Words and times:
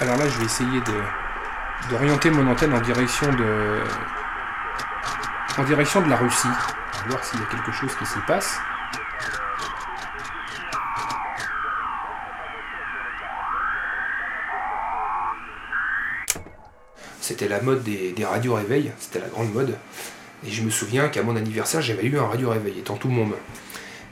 Alors 0.00 0.16
là, 0.16 0.28
je 0.28 0.38
vais 0.38 0.44
essayer 0.44 0.80
de 0.80 1.02
d'orienter 1.88 2.30
mon 2.30 2.50
antenne 2.50 2.72
en 2.74 2.80
direction 2.80 3.30
de 3.32 3.80
en 5.56 5.62
direction 5.64 6.02
de 6.02 6.10
la 6.10 6.16
Russie. 6.16 6.48
On 6.48 7.02
va 7.02 7.08
voir 7.10 7.24
s'il 7.24 7.38
y 7.38 7.42
a 7.42 7.46
quelque 7.46 7.72
chose 7.72 7.94
qui 7.96 8.04
s'y 8.04 8.18
passe. 8.26 8.58
C'était 17.20 17.48
la 17.48 17.62
mode 17.62 17.82
des, 17.84 18.12
des 18.12 18.24
radios 18.24 18.54
réveil, 18.54 18.92
c'était 18.98 19.20
la 19.20 19.28
grande 19.28 19.52
mode. 19.54 19.78
Et 20.46 20.50
je 20.50 20.62
me 20.62 20.70
souviens 20.70 21.08
qu'à 21.08 21.22
mon 21.22 21.36
anniversaire, 21.36 21.80
j'avais 21.80 22.04
eu 22.04 22.18
un 22.18 22.26
radio 22.26 22.50
réveil, 22.50 22.80
étant 22.80 22.96
tout 22.96 23.08
monde. 23.08 23.32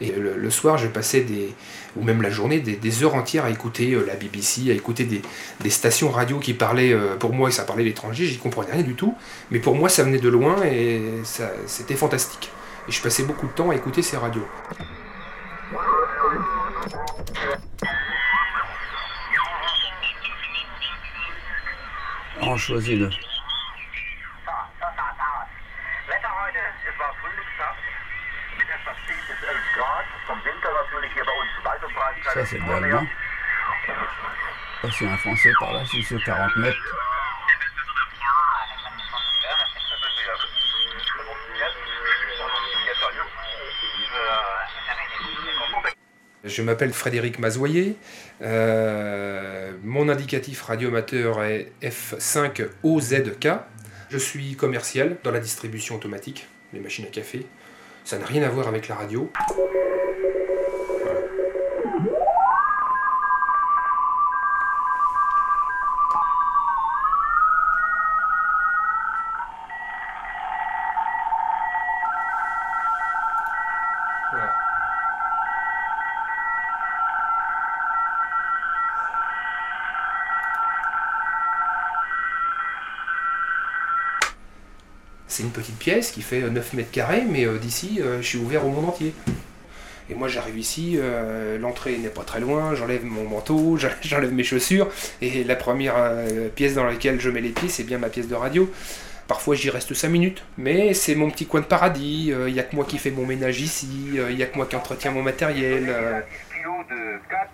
Et 0.03 0.11
le, 0.11 0.37
le 0.37 0.51
soir, 0.51 0.79
je 0.79 0.89
passais 0.89 1.21
des, 1.21 1.55
ou 1.97 2.03
même 2.03 2.23
la 2.23 2.31
journée, 2.31 2.59
des, 2.59 2.75
des 2.75 3.05
heures 3.05 3.15
entières 3.15 3.45
à 3.45 3.51
écouter 3.51 3.93
euh, 3.93 4.05
la 4.05 4.15
BBC, 4.17 4.71
à 4.71 4.75
écouter 4.75 5.05
des, 5.05 5.23
des 5.61 5.71
stations 5.71 6.11
radio 6.11 6.41
qui 6.41 6.55
parlaient, 6.55 6.93
euh, 6.93 7.15
pour 7.17 7.33
moi, 7.33 7.53
ça 7.53 7.63
parlait 7.63 7.85
l'étranger, 7.85 8.27
j'y 8.27 8.39
comprenais 8.39 8.73
rien 8.73 8.83
du 8.83 8.95
tout. 8.95 9.15
Mais 9.53 9.61
pour 9.61 9.77
moi, 9.77 9.89
ça 9.89 10.03
venait 10.03 10.19
de 10.19 10.29
loin 10.29 10.57
et 10.65 11.01
ça- 11.23 11.53
c'était 11.67 11.95
fantastique. 11.95 12.51
Et 12.89 12.93
je 12.93 13.01
passais 13.01 13.23
beaucoup 13.23 13.47
de 13.47 13.53
temps 13.53 13.71
à 13.71 13.77
écouter 13.77 14.03
ces 14.03 14.17
radios. 14.17 14.47
On 22.41 22.57
choisit 22.57 22.99
le. 22.99 23.11
Ça, 32.33 32.47
c'est 32.47 32.59
de 32.59 32.69
l'allemand. 32.69 33.07
Ça, 34.83 34.89
c'est 34.99 35.07
un 35.07 35.17
français 35.19 35.53
par 35.61 35.73
là, 35.73 35.83
c'est 35.91 36.03
sur 36.03 36.23
40 36.25 36.57
mètres. 36.57 36.79
Je 46.45 46.63
m'appelle 46.63 46.93
Frédéric 46.93 47.39
Mazoyer. 47.39 47.97
Euh, 48.43 49.73
mon 49.85 50.09
indicatif 50.09 50.63
radioamateur 50.63 51.43
est 51.45 51.73
F5OZK. 51.83 53.61
Je 54.11 54.19
suis 54.19 54.57
commercial 54.57 55.19
dans 55.23 55.31
la 55.31 55.39
distribution 55.39 55.95
automatique, 55.95 56.49
les 56.73 56.81
machines 56.81 57.05
à 57.05 57.09
café. 57.09 57.47
Ça 58.05 58.19
n'a 58.19 58.27
rien 58.27 58.43
à 58.43 58.49
voir 58.49 58.69
avec 58.69 58.89
la 58.89 58.97
radio. 58.97 59.31
C'est 85.33 85.45
une 85.45 85.51
petite 85.51 85.79
pièce 85.79 86.11
qui 86.11 86.21
fait 86.21 86.43
euh, 86.43 86.51
9 86.51 86.75
mètres 86.75 86.91
carrés, 86.91 87.23
mais 87.27 87.47
euh, 87.47 87.57
d'ici, 87.57 88.01
euh, 88.03 88.19
je 88.21 88.27
suis 88.27 88.39
ouvert 88.39 88.67
au 88.67 88.69
monde 88.69 88.85
entier. 88.85 89.15
Et 90.11 90.15
moi, 90.15 90.29
j'arrive 90.29 90.59
ici, 90.59 90.97
euh, 90.99 91.59
l'entrée 91.59 91.97
n'est 91.97 92.11
pas 92.11 92.23
très 92.23 92.39
loin, 92.39 92.75
j'enlève 92.75 93.03
mon 93.03 93.25
manteau, 93.27 93.79
j'enlève 94.03 94.31
mes 94.31 94.45
chaussures, 94.45 94.91
et 95.23 95.43
la 95.43 95.57
première 95.57 95.95
euh, 95.97 96.51
pièce 96.51 96.75
dans 96.75 96.85
laquelle 96.85 97.19
je 97.19 97.31
mets 97.31 97.41
les 97.41 97.49
pieds, 97.49 97.71
c'est 97.71 97.85
bien 97.85 97.97
ma 97.97 98.11
pièce 98.11 98.29
de 98.29 98.35
radio. 98.35 98.71
Parfois, 99.27 99.55
j'y 99.55 99.71
reste 99.71 99.95
5 99.95 100.11
minutes, 100.11 100.45
mais 100.59 100.93
c'est 100.93 101.15
mon 101.15 101.31
petit 101.31 101.47
coin 101.47 101.63
de 101.63 101.67
paradis. 101.67 102.27
Il 102.47 102.53
n'y 102.53 102.61
a 102.61 102.65
que 102.65 102.77
moi 102.77 102.85
qui 102.85 102.99
fais 102.99 103.11
mon 103.11 103.25
ménage 103.25 103.63
ici, 103.63 103.89
il 104.13 104.37
n'y 104.37 104.43
a 104.43 104.47
que 104.47 104.57
moi 104.57 104.67
qui 104.67 104.77
entretiens 104.77 105.13
mon 105.13 105.23
matériel. 105.23 105.87
euh, 105.89 106.21
10 106.51 106.59
kg 106.59 106.95
de 106.95 107.19
4, 107.31 107.49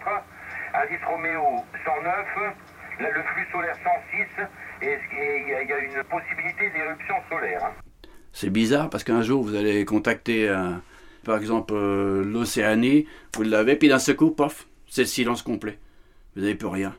Alice 0.74 0.98
Romeo 1.06 1.62
109, 1.84 2.04
là, 2.42 2.54
le 3.00 3.22
flux 3.22 3.46
solaire 3.52 3.76
106, 3.76 4.42
et 4.86 4.96
il 5.12 5.48
y, 5.48 5.72
a- 5.72 5.78
une 5.78 6.04
possibilité 6.04 6.70
d'éruption 6.70 7.14
solaire. 7.30 7.64
hein. 7.64 7.72
C'est 8.32 8.50
bizarre 8.50 8.90
parce 8.90 9.04
qu'un 9.04 9.22
jour, 9.22 9.42
vous 9.42 9.54
allez 9.56 9.84
contacter, 9.84 10.48
euh, 10.48 10.72
par 11.24 11.38
exemple, 11.38 11.74
euh, 11.74 12.22
l'Océanie, 12.24 13.06
vous 13.34 13.42
l'avez, 13.42 13.76
puis 13.76 13.88
d'un 13.88 13.98
seul 13.98 14.16
coup, 14.16 14.30
pof, 14.30 14.66
c'est 14.86 15.02
le 15.02 15.06
silence 15.06 15.42
complet. 15.42 15.78
Vous 16.34 16.42
n'avez 16.42 16.54
plus 16.54 16.68
rien. 16.68 16.94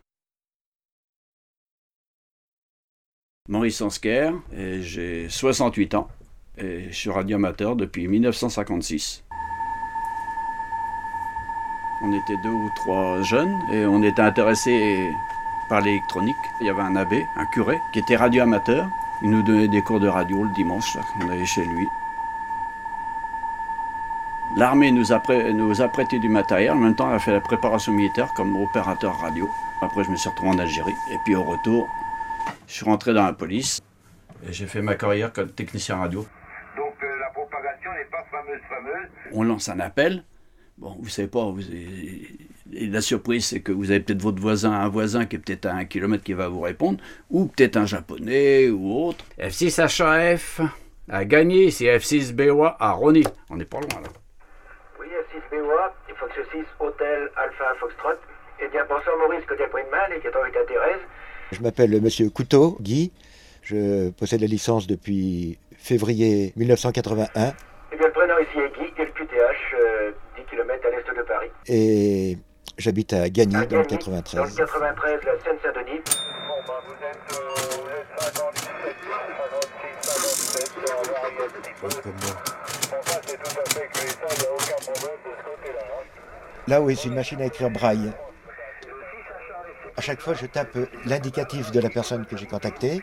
Maurice 3.47 3.77
Sansker, 3.77 4.31
et 4.55 4.81
j'ai 4.81 5.27
68 5.29 5.95
ans, 5.95 6.07
et 6.57 6.85
je 6.91 6.95
suis 6.95 7.09
radioamateur 7.09 7.75
depuis 7.75 8.07
1956. 8.07 9.23
On 12.01 12.13
était 12.13 12.37
deux 12.43 12.49
ou 12.49 12.69
trois 12.75 13.21
jeunes, 13.23 13.53
et 13.73 13.85
on 13.85 14.03
était 14.03 14.21
intéressés 14.21 15.09
par 15.69 15.81
l'électronique. 15.81 16.35
Il 16.59 16.67
y 16.67 16.69
avait 16.69 16.81
un 16.81 16.95
abbé, 16.95 17.25
un 17.37 17.45
curé, 17.45 17.79
qui 17.93 17.99
était 17.99 18.15
radioamateur. 18.17 18.89
Il 19.21 19.29
nous 19.29 19.43
donnait 19.43 19.67
des 19.67 19.81
cours 19.81 19.99
de 19.99 20.07
radio 20.07 20.43
le 20.43 20.49
dimanche, 20.51 20.95
là, 20.95 21.01
on 21.21 21.29
allait 21.29 21.45
chez 21.45 21.65
lui. 21.65 21.87
L'armée 24.55 24.91
nous 24.91 25.11
a, 25.11 25.19
prêt- 25.19 25.51
nous 25.51 25.81
a 25.81 25.87
prêté 25.87 26.17
du 26.17 26.27
matériel, 26.27 26.71
en 26.71 26.75
même 26.77 26.95
temps 26.95 27.09
elle 27.09 27.17
a 27.17 27.19
fait 27.19 27.31
la 27.31 27.39
préparation 27.39 27.91
militaire 27.93 28.33
comme 28.33 28.55
opérateur 28.55 29.15
radio. 29.19 29.47
Après 29.81 30.03
je 30.03 30.09
me 30.09 30.15
suis 30.15 30.27
retrouvé 30.29 30.49
en 30.51 30.57
Algérie, 30.59 30.95
et 31.11 31.17
puis 31.23 31.35
au 31.35 31.43
retour, 31.43 31.87
je 32.67 32.73
suis 32.73 32.85
rentré 32.85 33.13
dans 33.13 33.25
la 33.25 33.33
police, 33.33 33.79
et 34.47 34.51
j'ai 34.51 34.65
fait 34.65 34.81
ma 34.81 34.95
carrière 34.95 35.31
comme 35.31 35.51
technicien 35.51 35.97
radio. 35.97 36.25
Donc 36.75 36.95
euh, 37.03 37.19
la 37.19 37.29
propagation 37.29 37.91
n'est 37.91 38.09
pas 38.09 38.25
fameuse, 38.31 38.61
fameuse. 38.67 39.09
On 39.33 39.43
lance 39.43 39.69
un 39.69 39.79
appel, 39.79 40.23
bon 40.79 40.97
vous 40.99 41.09
savez 41.09 41.27
pas, 41.27 41.43
vous 41.45 41.61
et 42.73 42.87
la 42.87 43.01
surprise 43.01 43.45
c'est 43.47 43.61
que 43.61 43.71
vous 43.71 43.91
avez 43.91 43.99
peut-être 43.99 44.21
votre 44.21 44.41
voisin, 44.41 44.71
un 44.71 44.89
voisin 44.89 45.25
qui 45.25 45.35
est 45.35 45.39
peut-être 45.39 45.65
à 45.65 45.73
un 45.73 45.85
kilomètre 45.85 46.23
qui 46.23 46.33
va 46.33 46.47
vous 46.47 46.61
répondre, 46.61 46.99
ou 47.29 47.45
peut-être 47.47 47.77
un 47.77 47.85
japonais 47.85 48.69
ou 48.69 49.07
autre. 49.07 49.25
F6HAF 49.39 50.61
a 51.09 51.25
gagné, 51.25 51.71
c'est 51.71 51.85
F6BOA 51.85 52.75
à 52.79 52.91
Rony. 52.91 53.23
On 53.49 53.55
n'est 53.57 53.65
pas 53.65 53.79
loin 53.79 54.01
là. 54.01 54.09
Oui, 54.99 55.07
F6 55.07 55.41
BOA, 55.51 55.93
Fox 56.19 56.33
6, 56.51 56.59
Hôtel 56.79 57.29
Alpha 57.35 57.73
Foxtrot. 57.79 58.09
Eh 58.61 58.67
bien, 58.67 58.81
bonsoir 58.89 59.17
Maurice, 59.17 59.45
côté 59.47 59.63
Mal 59.91 60.13
et 60.13 60.19
qui 60.19 60.27
est 60.27 60.35
avec 60.35 60.53
la 60.53 60.63
Thérèse. 60.65 61.01
Je 61.51 61.61
m'appelle 61.61 62.01
Monsieur 62.01 62.29
Couteau, 62.29 62.77
Guy. 62.81 63.11
Je 63.63 64.09
possède 64.11 64.41
la 64.41 64.47
licence 64.47 64.85
depuis 64.85 65.57
février 65.77 66.53
1981 66.57 67.53
Eh 67.91 67.95
bien, 67.97 68.07
le 68.07 68.13
prénom 68.13 68.35
ici 68.39 68.59
est 68.59 68.77
Guy, 68.77 68.93
et 69.01 69.05
le 69.05 69.11
QTH, 69.11 69.75
euh, 69.81 70.11
10 70.37 70.43
km 70.51 70.85
à 70.85 70.89
l'est 70.91 71.17
de 71.17 71.23
Paris. 71.23 71.49
et 71.67 72.37
j'habite 72.79 73.13
à 73.13 73.29
Gagny 73.29 73.55
À 73.55 73.65
dans 73.65 73.77
le 73.77 73.83
Gagny, 73.83 73.97
93. 73.97 74.39
Dans 74.39 74.45
le 74.45 74.51
93, 74.55 75.19
la 75.25 75.31
Seine-Saint-Denis. 75.43 76.01
Bon, 76.47 76.55
bah, 76.67 76.81
vous 76.87 76.93
êtes, 77.05 77.37
euh, 77.37 77.39
vous 77.83 77.89
êtes 77.91 78.33
57, 78.33 78.95
56, 80.01 80.09
57, 80.09 80.71
on 80.79 81.11
va 81.11 81.19
arriver 81.19 81.43
un 81.43 81.61
petit 81.61 81.73
peu. 81.79 82.01
Comme 82.01 82.11
moi. 82.23 82.35
Bon, 82.91 82.97
ça, 83.05 83.21
c'est 83.25 83.37
tout 83.37 83.59
à 83.59 83.69
fait 83.69 83.87
que 83.87 83.99
ça, 83.99 84.05
il 84.31 84.39
n'y 84.41 84.47
a 84.47 84.51
aucun 84.53 84.91
problème 84.91 85.17
de 85.25 85.31
ce 85.37 85.43
côté-là. 85.43 85.85
Là, 86.67 86.81
oui, 86.81 86.95
c'est 86.95 87.07
une 87.09 87.15
machine 87.15 87.41
à 87.41 87.45
écrire 87.45 87.69
braille. 87.69 88.11
À 89.97 90.01
chaque 90.01 90.21
fois, 90.21 90.33
je 90.33 90.45
tape 90.45 90.77
l'indicatif 91.05 91.71
de 91.71 91.79
la 91.81 91.89
personne 91.89 92.25
que 92.25 92.37
j'ai 92.37 92.45
contactée, 92.45 93.01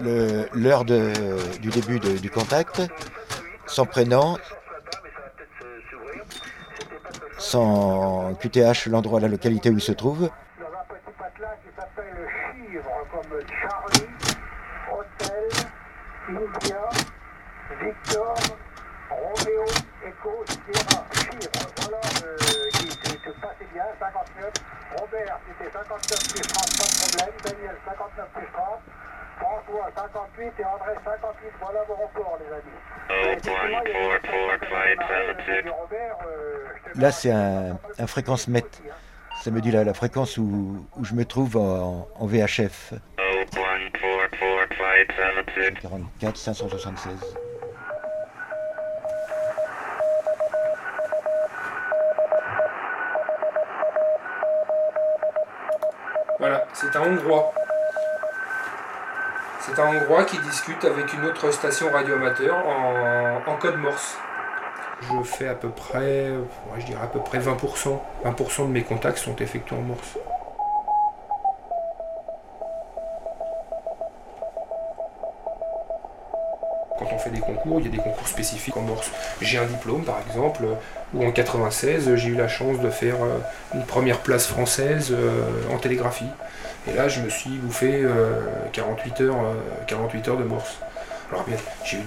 l'heure 0.00 0.84
de- 0.84 1.58
du 1.60 1.70
début 1.70 1.98
de- 1.98 2.18
du 2.18 2.30
contact, 2.30 2.82
son 3.66 3.86
prénom, 3.86 4.36
son 7.46 8.34
QTH, 8.40 8.88
l'endroit, 8.88 9.20
la 9.20 9.28
localité 9.28 9.70
où 9.70 9.74
il 9.74 9.80
se 9.80 9.92
trouve, 9.92 10.22
Dans 10.58 10.66
un 10.66 10.84
petit 10.88 11.12
patelin 11.16 11.54
qui 11.62 11.70
s'appelle 11.78 12.28
Chivre, 12.50 12.90
comme 13.12 13.40
Charlie, 13.62 14.10
Hôtel, 14.90 15.46
India, 16.28 16.82
Victor, 17.80 18.34
Roméo, 19.10 19.64
Echo, 20.04 20.44
Sierra, 20.46 21.06
Chivre. 21.14 21.50
Voilà 21.78 22.00
euh, 22.26 22.70
qui 22.72 22.88
se 22.90 23.30
passait 23.40 23.70
bien, 23.72 23.86
59. 24.00 24.52
Robert, 24.98 25.38
c'était 25.46 25.70
59 25.70 26.32
plus 26.32 26.42
30, 26.42 26.66
pas 26.66 26.82
de 26.82 26.94
problème. 26.98 27.34
Daniel, 27.44 27.76
59 27.86 28.28
plus 28.34 28.50
30. 28.52 28.82
François, 29.38 29.90
58 29.94 30.52
et 30.58 30.64
André, 30.64 30.92
58. 31.04 31.52
Voilà 31.60 31.84
vos 31.84 31.94
records, 31.94 32.38
les 32.42 32.50
amis. 32.50 32.80
Effectivement, 33.08 33.82
il 33.84 33.92
y 33.92 35.68
a 35.68 35.72
Robert, 35.72 36.18
euh, 36.26 36.55
Là, 36.98 37.12
c'est 37.12 37.30
un, 37.30 37.78
fréquence 38.06 38.48
MET. 38.48 38.64
Ça 39.42 39.50
me 39.50 39.60
dit 39.60 39.70
la, 39.70 39.92
fréquence 39.92 40.38
où, 40.38 40.86
je 41.02 41.14
me 41.14 41.24
trouve 41.26 41.56
en, 41.56 42.26
VHF. 42.26 42.94
44 45.82 46.36
576. 46.36 47.12
Voilà, 56.38 56.66
c'est 56.72 56.94
un 56.96 57.02
Hongrois. 57.02 57.52
C'est 59.60 59.78
un 59.78 59.86
Hongrois 59.88 60.24
qui 60.24 60.38
discute 60.38 60.84
avec 60.84 61.12
une 61.12 61.24
autre 61.26 61.50
station 61.50 61.90
radio-amateur 61.90 62.66
en, 62.66 63.42
en 63.46 63.56
code 63.56 63.76
Morse. 63.76 64.16
Je 65.02 65.22
fais 65.24 65.48
à 65.48 65.54
peu 65.54 65.68
près, 65.68 66.30
je 66.78 66.86
dirais 66.86 67.02
à 67.02 67.06
peu 67.06 67.20
près 67.20 67.38
20%. 67.38 67.98
20% 68.24 68.62
de 68.68 68.72
mes 68.72 68.82
contacts 68.82 69.18
sont 69.18 69.36
effectués 69.36 69.76
en 69.76 69.82
Morse. 69.82 70.16
Quand 76.98 77.06
on 77.12 77.18
fait 77.18 77.30
des 77.30 77.40
concours, 77.40 77.80
il 77.80 77.86
y 77.86 77.88
a 77.88 77.92
des 77.92 78.02
concours 78.02 78.26
spécifiques 78.26 78.76
en 78.76 78.80
Morse. 78.80 79.10
J'ai 79.42 79.58
un 79.58 79.66
diplôme 79.66 80.02
par 80.02 80.18
exemple, 80.26 80.64
où 81.12 81.26
en 81.26 81.30
96 81.30 82.14
j'ai 82.14 82.30
eu 82.30 82.34
la 82.34 82.48
chance 82.48 82.80
de 82.80 82.88
faire 82.88 83.16
euh, 83.22 83.38
une 83.74 83.84
première 83.84 84.20
place 84.20 84.46
française 84.46 85.12
euh, 85.12 85.74
en 85.74 85.76
télégraphie. 85.76 86.30
Et 86.88 86.94
là 86.94 87.08
je 87.08 87.20
me 87.20 87.28
suis 87.28 87.50
bouffé 87.50 88.00
euh, 88.02 88.40
48 88.72 89.20
heures, 89.20 89.36
euh, 89.36 89.84
48 89.86 90.28
heures 90.28 90.36
de 90.38 90.44
Morse. 90.44 90.78
Alors 91.30 91.44
bien, 91.44 91.56
j'ai 91.84 91.98
eu 91.98 92.02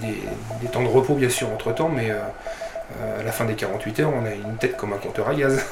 des, 0.62 0.68
temps 0.68 0.82
de 0.82 0.88
repos 0.88 1.14
bien 1.14 1.28
sûr 1.28 1.50
entre 1.50 1.72
temps, 1.72 1.90
mais 1.90 2.10
à 3.18 3.22
la 3.22 3.32
fin 3.32 3.44
des 3.44 3.54
48 3.54 4.00
heures, 4.00 4.12
on 4.14 4.24
a 4.24 4.34
une 4.34 4.56
tête 4.56 4.76
comme 4.76 4.92
un 4.92 4.98
compteur 4.98 5.28
à 5.28 5.34
gaz. 5.34 5.56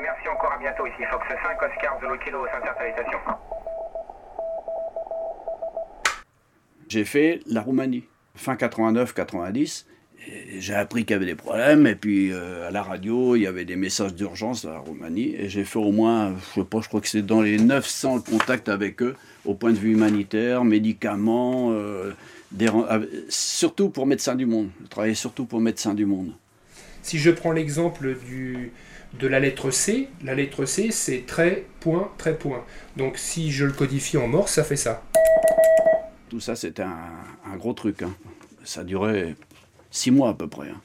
Merci 0.00 0.28
encore, 0.28 0.52
à 0.52 0.58
bientôt. 0.58 0.86
Ici 0.86 1.04
Fox 1.10 1.26
5, 1.28 1.62
Oscar 1.62 1.98
Zulu 2.00 2.18
Kilo, 2.20 2.46
Salutation. 2.46 3.18
J'ai 6.88 7.04
fait 7.04 7.40
la 7.46 7.60
Roumanie, 7.60 8.08
fin 8.36 8.54
89-90. 8.54 9.86
J'ai 10.58 10.74
appris 10.74 11.04
qu'il 11.04 11.14
y 11.14 11.16
avait 11.16 11.26
des 11.26 11.34
problèmes, 11.34 11.86
et 11.86 11.94
puis 11.94 12.32
euh, 12.32 12.68
à 12.68 12.70
la 12.70 12.82
radio, 12.82 13.36
il 13.36 13.42
y 13.42 13.46
avait 13.46 13.66
des 13.66 13.76
messages 13.76 14.14
d'urgence 14.14 14.64
à 14.64 14.70
la 14.70 14.78
Roumanie, 14.78 15.34
et 15.36 15.48
j'ai 15.50 15.64
fait 15.64 15.78
au 15.78 15.92
moins, 15.92 16.34
je 16.54 16.60
sais 16.60 16.66
pas, 16.66 16.80
je 16.80 16.88
crois 16.88 17.00
que 17.02 17.08
c'est 17.08 17.22
dans 17.22 17.42
les 17.42 17.58
900 17.58 18.20
contacts 18.20 18.68
avec 18.70 19.02
eux, 19.02 19.16
au 19.44 19.54
point 19.54 19.70
de 19.72 19.76
vue 19.76 19.92
humanitaire, 19.92 20.64
médicaments, 20.64 21.70
euh, 21.72 22.12
des 22.52 22.68
euh, 22.68 23.04
surtout 23.28 23.90
pour 23.90 24.06
Médecins 24.06 24.34
du 24.34 24.46
Monde. 24.46 24.70
Je 24.84 24.88
travaillais 24.88 25.14
surtout 25.14 25.44
pour 25.44 25.60
Médecins 25.60 25.92
du 25.92 26.06
Monde. 26.06 26.32
Si 27.02 27.18
je 27.18 27.30
prends 27.30 27.52
l'exemple 27.52 28.16
du, 28.26 28.72
de 29.18 29.26
la 29.26 29.40
lettre 29.40 29.70
C, 29.70 30.08
la 30.24 30.34
lettre 30.34 30.64
C 30.64 30.88
c'est 30.90 31.26
trait, 31.26 31.66
point, 31.80 32.10
trait, 32.16 32.38
point. 32.38 32.64
Donc 32.96 33.18
si 33.18 33.52
je 33.52 33.66
le 33.66 33.72
codifie 33.72 34.16
en 34.16 34.28
morse, 34.28 34.52
ça 34.52 34.64
fait 34.64 34.76
ça. 34.76 35.02
Tout 36.30 36.40
ça, 36.40 36.56
c'était 36.56 36.82
un, 36.82 36.96
un 37.52 37.56
gros 37.56 37.74
truc. 37.74 38.02
hein. 38.02 38.14
Ça 38.64 38.82
durait 38.84 39.34
six 39.94 40.10
mois 40.10 40.30
à 40.30 40.34
peu 40.34 40.48
près. 40.48 40.68
hein. 40.68 40.80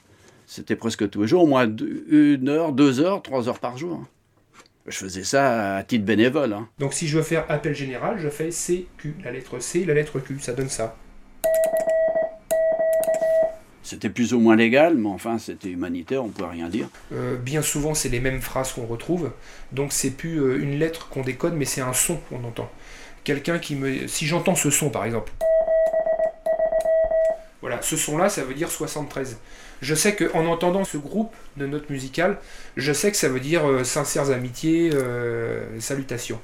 C'était 0.46 0.76
presque 0.76 1.08
tous 1.10 1.22
les 1.22 1.28
jours, 1.28 1.42
au 1.42 1.46
moins 1.46 1.66
une 1.66 2.48
heure, 2.48 2.72
deux 2.72 3.00
heures, 3.00 3.22
trois 3.22 3.48
heures 3.48 3.58
par 3.58 3.76
jour. 3.76 4.00
hein. 4.02 4.08
Je 4.86 4.96
faisais 4.96 5.24
ça 5.24 5.76
à 5.76 5.82
titre 5.82 6.04
bénévole. 6.04 6.52
hein. 6.52 6.68
Donc 6.78 6.94
si 6.94 7.06
je 7.08 7.16
veux 7.18 7.22
faire 7.22 7.44
appel 7.48 7.74
général, 7.74 8.18
je 8.18 8.28
fais 8.28 8.50
CQ, 8.50 9.16
la 9.24 9.30
lettre 9.32 9.58
C, 9.58 9.84
la 9.84 9.94
lettre 9.94 10.18
Q, 10.20 10.38
ça 10.40 10.52
donne 10.52 10.68
ça. 10.70 10.96
C'était 13.82 14.10
plus 14.10 14.32
ou 14.34 14.38
moins 14.38 14.54
légal, 14.54 14.96
mais 14.96 15.08
enfin, 15.08 15.38
c'était 15.38 15.70
humanitaire, 15.70 16.22
on 16.22 16.28
ne 16.28 16.32
pouvait 16.32 16.48
rien 16.50 16.68
dire. 16.68 16.88
Euh, 17.12 17.36
bien 17.36 17.60
souvent, 17.62 17.94
c'est 17.94 18.08
les 18.08 18.20
mêmes 18.20 18.40
phrases 18.40 18.72
qu'on 18.72 18.86
retrouve. 18.86 19.32
Donc 19.72 19.92
c'est 19.92 20.10
plus 20.12 20.40
euh, 20.40 20.62
une 20.62 20.78
lettre 20.78 21.08
qu'on 21.08 21.22
décode, 21.22 21.54
mais 21.54 21.64
c'est 21.64 21.80
un 21.80 21.92
son 21.92 22.16
qu'on 22.28 22.44
entend. 22.44 22.70
Quelqu'un 23.24 23.58
qui 23.58 23.74
me... 23.74 24.06
Si 24.06 24.26
j'entends 24.26 24.54
ce 24.54 24.70
son, 24.70 24.90
par 24.90 25.04
exemple. 25.04 25.32
Voilà, 27.60 27.82
ce 27.82 27.96
son-là, 27.96 28.28
ça 28.28 28.42
veut 28.42 28.54
dire 28.54 28.70
73. 28.70 29.38
Je 29.82 29.94
sais 29.94 30.14
qu'en 30.14 30.46
entendant 30.46 30.84
ce 30.84 30.96
groupe 30.96 31.34
de 31.56 31.66
notes 31.66 31.90
musicales, 31.90 32.38
je 32.76 32.92
sais 32.92 33.10
que 33.10 33.16
ça 33.16 33.28
veut 33.28 33.40
dire 33.40 33.68
euh, 33.68 33.84
sincères 33.84 34.30
amitiés, 34.30 34.90
euh, 34.94 35.78
salutations. 35.80 36.40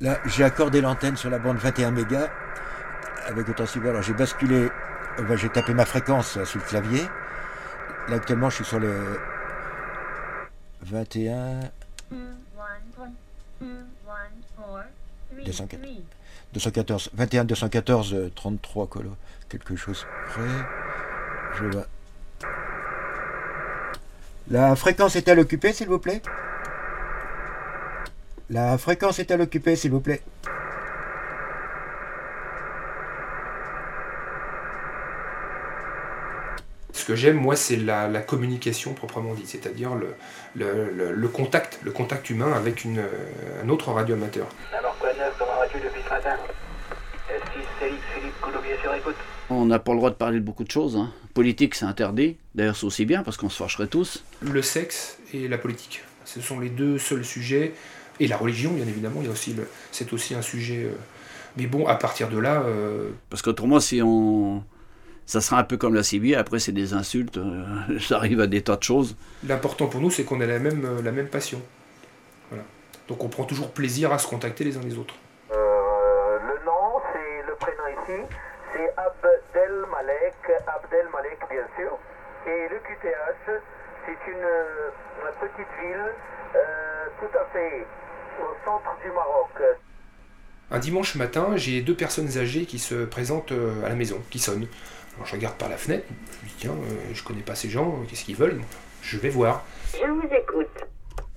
Là, 0.00 0.20
j'ai 0.26 0.44
accordé 0.44 0.80
l'antenne 0.80 1.16
sur 1.16 1.30
la 1.30 1.38
bande 1.38 1.56
21 1.56 1.92
mégas 1.92 2.28
avec 3.26 3.48
Autant-Cible. 3.48 3.88
Alors 3.88 4.02
j'ai 4.02 4.12
basculé, 4.12 4.68
euh, 5.18 5.22
ben, 5.22 5.36
j'ai 5.36 5.48
tapé 5.48 5.72
ma 5.74 5.86
fréquence 5.86 6.36
euh, 6.36 6.44
sur 6.44 6.60
le 6.60 6.66
clavier. 6.66 7.02
Là 8.08 8.16
actuellement 8.16 8.50
je 8.50 8.56
suis 8.56 8.64
sur 8.64 8.78
le 8.78 9.18
21 10.82 11.60
204. 13.60 15.03
214, 16.52 17.10
21 17.14 17.44
214 17.44 18.14
euh, 18.14 18.30
33 18.34 18.86
quoi 18.86 19.02
là. 19.02 19.10
quelque 19.48 19.76
chose 19.76 20.06
près. 20.28 20.42
Je 21.58 21.64
vois. 21.64 21.86
La 24.48 24.76
fréquence 24.76 25.16
est-elle 25.16 25.38
occupée 25.40 25.72
s'il 25.72 25.88
vous 25.88 25.98
plaît? 25.98 26.20
La 28.50 28.76
fréquence 28.78 29.18
est-elle 29.18 29.40
occupée 29.40 29.74
s'il 29.74 29.90
vous 29.90 30.00
plaît? 30.00 30.22
Ce 36.92 37.04
que 37.04 37.16
j'aime, 37.16 37.36
moi, 37.36 37.56
c'est 37.56 37.76
la, 37.76 38.08
la 38.08 38.20
communication 38.20 38.94
proprement 38.94 39.34
dite, 39.34 39.48
c'est-à-dire 39.48 39.94
le, 39.94 40.14
le, 40.54 40.90
le- 40.90 41.12
le 41.12 41.28
contact, 41.28 41.80
le 41.82 41.90
contact 41.90 42.30
humain 42.30 42.52
avec 42.52 42.84
une, 42.84 42.98
euh, 43.00 43.62
un 43.64 43.68
autre 43.68 43.90
radioamateur. 43.92 44.46
Alors 45.18 45.18
quoi 45.18 45.18
de 45.18 45.18
neuf, 45.18 45.34
comment 45.38 45.58
vas-tu 45.58 45.78
depuis 45.78 46.00
ce 46.04 46.10
matin 46.10 46.36
S6, 47.28 47.62
Félix, 47.80 48.02
Philippe, 48.14 48.40
Coulombier 48.40 48.76
sur 48.82 48.94
écoute. 48.94 49.14
On 49.50 49.66
n'a 49.66 49.78
pas 49.78 49.92
le 49.92 49.98
droit 49.98 50.10
de 50.10 50.14
parler 50.16 50.40
de 50.40 50.44
beaucoup 50.44 50.64
de 50.64 50.70
choses. 50.70 50.96
hein. 50.96 51.10
Politique, 51.34 51.74
c'est 51.74 51.84
interdit. 51.84 52.36
D'ailleurs, 52.54 52.76
c'est 52.76 52.86
aussi 52.86 53.04
bien, 53.04 53.22
parce 53.22 53.36
qu'on 53.36 53.48
se 53.50 53.56
fâcherait 53.62 53.86
tous. 53.86 54.24
Le 54.42 54.62
sexe 54.62 55.18
et 55.32 55.48
la 55.48 55.58
politique, 55.58 56.02
ce 56.24 56.40
sont 56.40 56.60
les 56.60 56.68
deux 56.70 56.98
seuls 56.98 57.24
sujets. 57.24 57.74
Et 58.20 58.28
la 58.28 58.36
religion, 58.36 58.72
bien 58.72 58.86
évidemment, 58.86 59.20
il 59.20 59.26
y 59.26 59.28
a 59.28 59.32
aussi 59.32 59.52
le- 59.54 59.68
c'est 59.90 60.12
aussi 60.12 60.34
un 60.34 60.42
sujet. 60.42 60.84
euh, 60.84 60.92
mais 61.56 61.66
bon, 61.66 61.86
à 61.86 61.94
partir 61.96 62.28
de 62.28 62.38
là, 62.38 62.62
euh, 62.62 63.10
Parce 63.30 63.42
qu'autrement, 63.42 63.80
si 63.80 64.00
on... 64.02 64.62
Ça 65.26 65.40
sera 65.40 65.58
un 65.58 65.64
peu 65.64 65.78
comme 65.78 65.94
la 65.94 66.02
CB, 66.02 66.34
après 66.34 66.58
c'est 66.58 66.72
des 66.72 66.92
insultes, 66.92 67.38
euh, 67.38 67.64
ça 68.00 68.16
arrive 68.18 68.40
à 68.40 68.46
des 68.46 68.60
tas 68.62 68.76
de 68.76 68.82
choses. 68.82 69.16
l'important 69.46 69.86
pour 69.86 70.00
nous, 70.02 70.10
c'est 70.10 70.24
qu'on 70.24 70.40
ait 70.42 70.46
la 70.46 70.58
même, 70.58 70.86
la 71.02 71.12
même 71.12 71.28
passion. 71.28 71.62
Donc 73.08 73.22
on 73.22 73.28
prend 73.28 73.44
toujours 73.44 73.70
plaisir 73.70 74.12
à 74.12 74.18
se 74.18 74.26
contacter 74.26 74.64
les 74.64 74.76
uns 74.76 74.80
les 74.80 74.98
autres. 74.98 75.14
Euh, 75.52 76.38
le 76.38 76.64
nom, 76.64 77.00
c'est 77.12 77.46
le 77.46 77.54
prénom 77.56 77.86
ici, 77.88 78.22
c'est 78.72 78.92
Abdel 78.96 79.84
Malek, 79.90 80.62
Abdel 80.66 81.08
Malek 81.12 81.38
bien 81.50 81.66
sûr. 81.76 81.98
Et 82.46 82.68
le 82.68 82.78
QTH, 82.78 83.62
c'est 84.06 84.30
une, 84.30 84.44
euh, 84.44 84.90
une 85.22 85.48
petite 85.48 85.68
ville 85.80 86.12
euh, 86.54 87.06
tout 87.20 87.38
à 87.38 87.44
fait 87.52 87.86
au 88.40 88.64
centre 88.64 88.96
du 89.02 89.10
Maroc. 89.10 89.78
Un 90.70 90.78
dimanche 90.78 91.14
matin, 91.14 91.52
j'ai 91.56 91.82
deux 91.82 91.94
personnes 91.94 92.38
âgées 92.38 92.64
qui 92.66 92.78
se 92.78 93.04
présentent 93.04 93.52
à 93.84 93.88
la 93.88 93.94
maison, 93.94 94.20
qui 94.30 94.38
sonnent. 94.38 94.66
Alors 95.16 95.26
je 95.26 95.32
regarde 95.36 95.56
par 95.56 95.68
la 95.68 95.76
fenêtre, 95.76 96.06
je 96.08 96.44
me 96.44 96.48
dis 96.48 96.54
tiens, 96.58 96.72
euh, 96.72 97.12
je 97.12 97.22
connais 97.22 97.42
pas 97.42 97.54
ces 97.54 97.68
gens, 97.68 98.02
qu'est-ce 98.08 98.24
qu'ils 98.24 98.36
veulent? 98.36 98.60
Je 99.02 99.16
vais 99.18 99.28
voir. 99.28 99.64
Je 99.92 100.06
vous 100.10 100.28
écoute. 100.34 100.84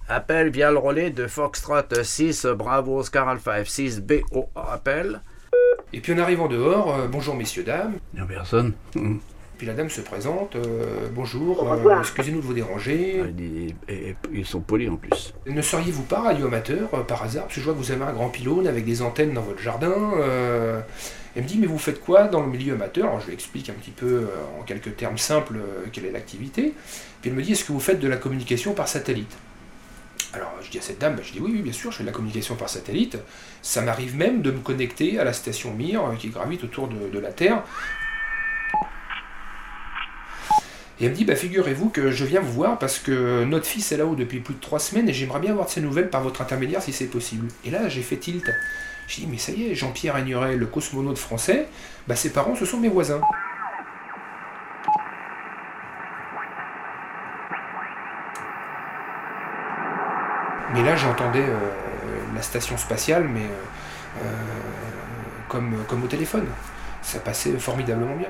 Appel 0.09 0.49
via 0.49 0.71
le 0.71 0.77
relais 0.77 1.09
de 1.09 1.27
Foxtrot 1.27 1.81
6, 2.01 2.45
Bravo 2.55 2.99
Oscar 2.99 3.27
Alpha 3.27 3.61
F6, 3.61 3.99
BO 3.99 4.47
appel. 4.55 5.21
Et 5.91 5.99
puis 5.99 6.13
en 6.13 6.17
arrivant 6.19 6.47
dehors, 6.47 6.95
euh, 6.95 7.07
bonjour 7.07 7.35
messieurs, 7.35 7.63
dames. 7.63 7.95
Il 8.13 8.17
n'y 8.19 8.25
a 8.25 8.27
personne. 8.27 8.73
Puis 9.57 9.65
la 9.67 9.73
dame 9.73 9.89
se 9.89 10.01
présente, 10.01 10.55
euh, 10.55 11.07
bonjour, 11.13 11.69
euh, 11.73 11.99
excusez-nous 11.99 12.39
de 12.39 12.45
vous 12.45 12.53
déranger. 12.53 13.23
Et, 13.89 13.91
et- 13.93 14.15
ils 14.31 14.45
sont 14.45 14.61
polis 14.61 14.89
en 14.89 14.95
plus. 14.95 15.33
Ne 15.45 15.61
seriez-vous 15.61 16.03
pas 16.03 16.21
radioamateur 16.21 16.89
euh, 16.93 17.01
par 17.03 17.23
hasard 17.23 17.43
Parce 17.45 17.55
que 17.55 17.61
je 17.61 17.65
vois 17.65 17.73
que 17.73 17.79
vous 17.79 17.91
avez 17.91 18.03
un 18.03 18.13
grand 18.13 18.29
pylône 18.29 18.67
avec 18.67 18.85
des 18.85 19.01
antennes 19.01 19.33
dans 19.33 19.41
votre 19.41 19.59
jardin. 19.59 19.93
euh. 20.21 20.79
Elle 21.35 21.43
me 21.43 21.47
dit, 21.47 21.57
mais 21.59 21.67
vous 21.67 21.77
faites 21.77 22.01
quoi 22.03 22.23
dans 22.27 22.41
le 22.41 22.47
milieu 22.47 22.73
amateur? 22.75 23.05
Alors 23.07 23.19
je 23.21 23.27
lui 23.27 23.33
explique 23.33 23.69
un 23.69 23.73
petit 23.73 23.91
peu, 23.91 24.05
euh, 24.05 24.25
en 24.59 24.63
quelques 24.63 24.95
termes 24.95 25.17
simples, 25.17 25.57
euh, 25.57 25.85
quelle 25.91 26.05
est 26.05 26.11
l'activité. 26.11 26.73
Puis 27.21 27.29
elle 27.29 27.35
me 27.35 27.41
dit, 27.43 27.51
est-ce 27.51 27.65
que 27.65 27.71
vous 27.73 27.79
faites 27.79 27.99
de 27.99 28.07
la 28.07 28.17
communication 28.17 28.73
par 28.73 28.87
satellite? 28.87 29.35
Alors 30.33 30.53
je 30.61 30.69
dis 30.69 30.77
à 30.77 30.81
cette 30.81 30.99
dame, 30.99 31.15
bah, 31.15 31.21
je 31.23 31.31
dis 31.31 31.39
oui, 31.39 31.61
bien 31.61 31.73
sûr, 31.73 31.91
je 31.91 31.97
fais 31.97 32.03
de 32.03 32.07
la 32.07 32.13
communication 32.13 32.55
par 32.55 32.69
satellite. 32.69 33.17
Ça 33.61 33.81
m'arrive 33.81 34.15
même 34.15 34.41
de 34.41 34.51
me 34.51 34.59
connecter 34.59 35.19
à 35.19 35.23
la 35.23 35.33
station 35.33 35.73
Mir 35.73 36.03
euh, 36.05 36.15
qui 36.15 36.29
gravite 36.29 36.63
autour 36.63 36.87
de, 36.87 37.19
la 37.19 37.31
Terre. 37.31 37.63
Et 40.99 41.05
elle 41.05 41.11
me 41.11 41.15
dit, 41.15 41.25
bah, 41.25 41.35
figurez-vous 41.35 41.89
que 41.89 42.11
je 42.11 42.25
viens 42.25 42.41
vous 42.41 42.51
voir 42.51 42.79
parce 42.79 42.99
que 42.99 43.43
notre 43.43 43.65
fils 43.65 43.91
est 43.91 43.97
là-haut 43.97 44.15
depuis 44.15 44.39
plus 44.39 44.55
de 44.55 44.59
trois 44.59 44.79
semaines 44.79 45.07
et 45.07 45.13
j'aimerais 45.13 45.39
bien 45.39 45.51
avoir 45.51 45.67
de 45.67 45.71
ses 45.71 45.81
nouvelles 45.81 46.09
par 46.09 46.23
votre 46.23 46.41
intermédiaire 46.41 46.81
si 46.81 46.91
c'est 46.91 47.05
possible. 47.05 47.47
Et 47.65 47.69
là, 47.69 47.87
j'ai 47.87 48.01
fait 48.01 48.17
tilt. 48.17 48.43
J'ai 49.07 49.21
dit, 49.21 49.27
mais 49.29 49.37
ça 49.37 49.51
y 49.51 49.69
est, 49.69 49.75
Jean-Pierre 49.75 50.15
Agnuret, 50.15 50.57
le 50.57 50.65
cosmonaute 50.65 51.17
français, 51.17 51.67
bah, 52.07 52.15
ses 52.15 52.31
parents, 52.31 52.55
ce 52.55 52.65
sont 52.65 52.79
mes 52.79 52.89
voisins. 52.89 53.21
Mais 60.73 60.83
là, 60.83 60.95
j'entendais 60.97 61.45
euh, 61.45 61.71
la 62.35 62.41
station 62.41 62.77
spatiale, 62.77 63.25
mais 63.27 63.45
euh, 63.45 64.23
euh, 64.23 64.29
comme, 65.47 65.83
comme 65.87 66.03
au 66.03 66.07
téléphone. 66.07 66.47
Ça 67.01 67.19
passait 67.19 67.57
formidablement 67.57 68.15
bien. 68.15 68.29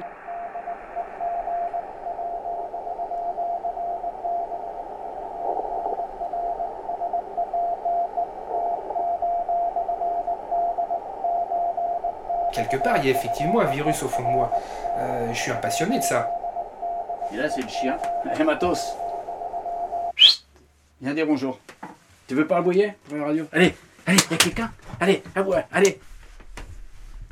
quelque 12.53 12.77
part, 12.83 12.97
il 12.97 13.05
y 13.05 13.07
a 13.09 13.11
effectivement 13.11 13.59
un 13.59 13.65
virus 13.65 14.01
au 14.01 14.09
fond 14.09 14.23
de 14.23 14.29
moi. 14.29 14.51
Je 15.31 15.37
suis 15.37 15.51
un 15.51 15.55
passionné 15.55 15.99
de 15.99 16.03
ça. 16.03 16.27
Et 17.31 17.37
là, 17.37 17.47
c'est 17.47 17.61
le 17.61 17.67
chien, 17.67 17.97
Matos. 18.45 18.95
Viens 20.99 21.13
dire 21.13 21.27
bonjour. 21.27 21.59
Tu 22.27 22.35
veux 22.35 22.45
pas 22.45 22.57
aboyer 22.57 22.93
pour 23.07 23.17
la 23.17 23.25
radio? 23.25 23.45
Allez, 23.53 23.73
allez, 24.05 24.19
y 24.29 24.33
a 24.33 24.37
quelqu'un? 24.37 24.71
Allez, 24.99 25.23
aboie, 25.33 25.63
allez. 25.71 25.99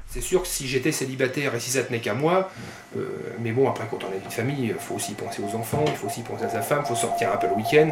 C'est 0.07 0.21
sûr 0.21 0.43
que 0.43 0.47
si 0.47 0.67
j'étais 0.67 0.93
célibataire 0.93 1.53
et 1.53 1.59
si 1.59 1.71
ça 1.71 1.83
tenait 1.83 1.99
qu'à 1.99 2.13
moi, 2.13 2.49
euh, 2.95 3.05
mais 3.39 3.51
bon, 3.51 3.69
après, 3.69 3.85
quand 3.91 3.99
on 4.05 4.07
a 4.07 4.15
une 4.15 4.31
famille, 4.31 4.67
il 4.67 4.75
faut 4.75 4.95
aussi 4.95 5.13
penser 5.13 5.41
aux 5.41 5.53
enfants, 5.57 5.83
il 5.85 5.95
faut 5.95 6.07
aussi 6.07 6.21
penser 6.21 6.45
à 6.45 6.49
sa 6.49 6.61
femme, 6.61 6.83
il 6.85 6.87
faut 6.87 6.95
sortir 6.95 7.33
un 7.33 7.37
peu 7.37 7.47
le 7.47 7.55
week-end. 7.55 7.91